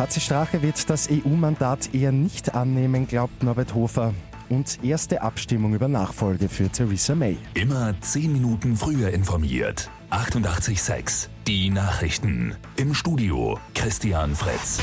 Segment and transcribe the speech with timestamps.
[0.00, 4.14] HC Strache wird das EU-Mandat eher nicht annehmen, glaubt Norbert Hofer.
[4.48, 7.36] Und erste Abstimmung über Nachfolge für Theresa May.
[7.52, 9.90] Immer zehn Minuten früher informiert.
[10.10, 12.56] 88.6 Die Nachrichten.
[12.76, 14.80] Im Studio Christian Fritz.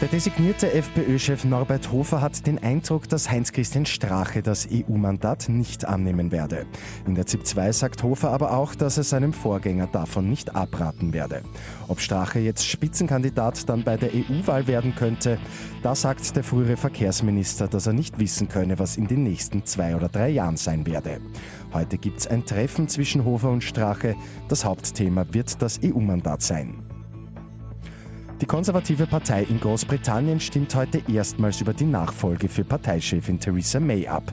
[0.00, 6.32] Der designierte FPÖ-Chef Norbert Hofer hat den Eindruck, dass Heinz-Christian Strache das EU-Mandat nicht annehmen
[6.32, 6.64] werde.
[7.06, 11.12] In der ZIP 2 sagt Hofer aber auch, dass er seinem Vorgänger davon nicht abraten
[11.12, 11.42] werde.
[11.86, 15.38] Ob Strache jetzt Spitzenkandidat dann bei der EU-Wahl werden könnte,
[15.82, 19.94] da sagt der frühere Verkehrsminister, dass er nicht wissen könne, was in den nächsten zwei
[19.94, 21.20] oder drei Jahren sein werde.
[21.74, 24.16] Heute gibt es ein Treffen zwischen Hofer und Strache.
[24.48, 26.89] Das Hauptthema wird das EU-Mandat sein.
[28.40, 34.08] Die konservative Partei in Großbritannien stimmt heute erstmals über die Nachfolge für Parteichefin Theresa May
[34.08, 34.32] ab.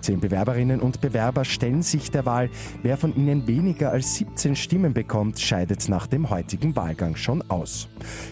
[0.00, 2.50] Zehn Bewerberinnen und Bewerber stellen sich der Wahl.
[2.82, 7.88] Wer von ihnen weniger als 17 Stimmen bekommt, scheidet nach dem heutigen Wahlgang schon aus.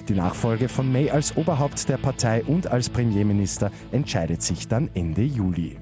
[0.08, 5.22] Die Nachfolge von May als Oberhaupt der Partei und als Premierminister entscheidet sich dann Ende
[5.22, 5.78] Juli.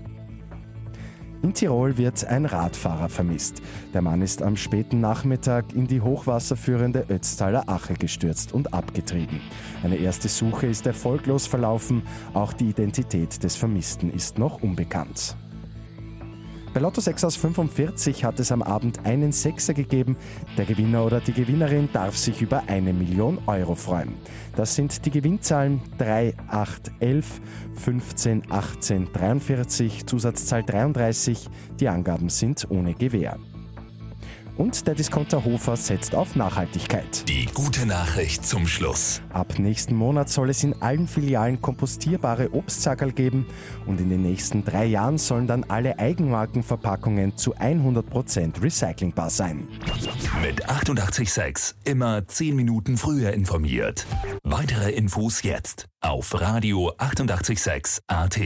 [1.42, 3.62] In Tirol wird ein Radfahrer vermisst.
[3.94, 9.40] Der Mann ist am späten Nachmittag in die hochwasserführende Ötztaler Ache gestürzt und abgetrieben.
[9.82, 12.02] Eine erste Suche ist erfolglos verlaufen.
[12.34, 15.36] Auch die Identität des Vermissten ist noch unbekannt.
[16.72, 20.16] Bei Lotto 6 aus 45 hat es am Abend einen Sechser gegeben.
[20.56, 24.14] Der Gewinner oder die Gewinnerin darf sich über eine Million Euro freuen.
[24.54, 27.40] Das sind die Gewinnzahlen 3, 8, 11,
[27.74, 31.48] 15, 18, 43, Zusatzzahl 33.
[31.80, 33.36] Die Angaben sind ohne Gewähr.
[34.60, 37.26] Und der Discounter Hofer setzt auf Nachhaltigkeit.
[37.30, 39.22] Die gute Nachricht zum Schluss.
[39.30, 43.46] Ab nächsten Monat soll es in allen Filialen kompostierbare Obstsackerl geben
[43.86, 49.66] und in den nächsten drei Jahren sollen dann alle Eigenmarkenverpackungen zu 100% recyclingbar sein.
[50.42, 54.04] Mit 886 immer 10 Minuten früher informiert.
[54.42, 58.38] Weitere Infos jetzt auf Radio 886 AT.